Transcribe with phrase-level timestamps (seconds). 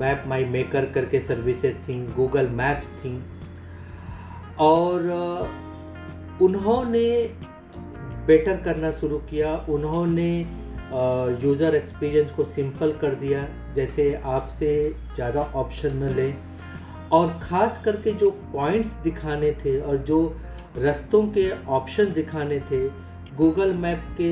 [0.00, 3.16] Map my maker करके services थी Google maps थी।
[4.60, 5.08] और
[6.42, 7.08] उन्होंने
[8.26, 10.30] बेटर करना शुरू किया। उन्होंने
[11.42, 14.68] यूज़र एक्सपीरियंस को सिंपल कर दिया, जैसे आपसे
[15.14, 16.34] ज़्यादा ऑप्शन न लें।
[17.12, 20.18] और ख़ास करके जो पॉइंट्स दिखाने थे और जो
[20.78, 22.80] रस्तों के ऑप्शन दिखाने थे।
[23.36, 24.30] गूगल मैप के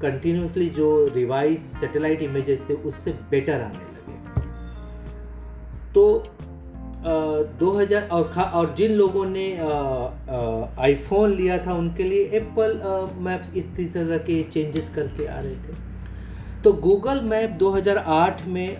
[0.00, 4.42] कंटिन्यूसली जो रिवाइज सैटेलाइट इमेजेस से उससे बेटर आने लगे।
[5.94, 6.04] तो
[7.58, 9.46] दो हज़ार, और खा, और जिन लोगों ने
[10.80, 12.80] आईफोन लिया था, उनके लिए एप्पल
[13.20, 15.82] मैप्स इस तरह के चेंजेस करके आ रहे थे।
[16.64, 18.78] तो गूगल मैप 2008 में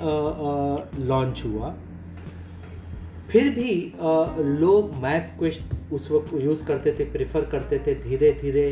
[1.00, 1.75] लॉन्च हुआ।
[3.34, 3.71] फिर भी
[4.59, 8.67] लोग मैप क्वेस्ट उस वक्त यूज़ करते थे प्रेफर करते थे धीरे धीरे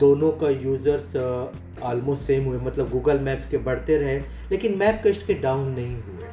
[0.00, 1.16] दोनों का यूज़र्स
[1.82, 4.18] ऑलमोस्ट सेम हुए। मतलब गूगल मैप्स के बढ़ते रहे,
[4.50, 6.30] लेकिन मैप क्वेस्ट के डाउन नहीं हुए।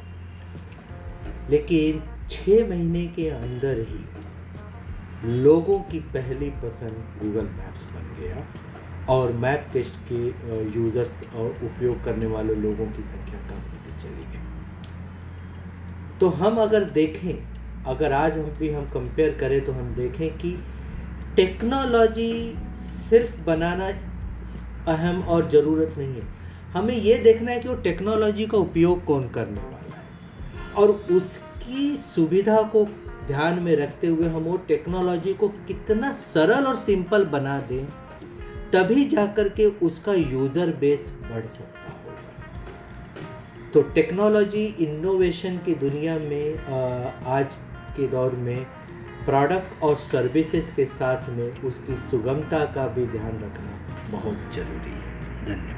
[1.50, 8.46] लेकिन छः महीने के अंदर ही लोगों की पहली पसंद गूगल मैप्स बन गया
[9.14, 10.24] और मैप टेस्ट के
[10.78, 14.44] यूज़र्स और उपयोग करने वाले लोगों की संख्या कम होती चली गई।
[16.20, 17.34] तो हम अगर देखें,
[17.86, 20.56] अगर आज हम भी हम कंपेयर करें तो हम देखें कि
[21.36, 22.32] टेक्नोलॉजी
[22.76, 23.88] सिर्फ़ बनाना
[24.88, 26.22] अहम और ज़रूरत नहीं है।
[26.72, 31.96] हमें ये देखना है कि वो टेक्नोलॉजी का उपयोग कौन करने वाला है और उसकी
[32.06, 32.84] सुविधा को
[33.26, 37.84] ध्यान में रखते हुए हम वो टेक्नोलॉजी को कितना सरल और सिंपल बना दें,
[38.72, 41.85] तभी जाकर के उसका यूज़र बेस बढ़ सकता होगा
[43.76, 47.56] तो टेक्नोलॉजी इनोवेशन की दुनिया में आज
[47.96, 48.64] के दौर में
[49.26, 53.72] प्रोडक्ट और सर्विसेज़ के साथ में उसकी सुगमता का भी ध्यान रखना
[54.12, 55.75] बहुत ज़रूरी है। धन्यवाद।